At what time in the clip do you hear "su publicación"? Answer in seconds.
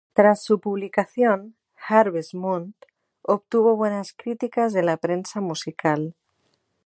0.43-1.55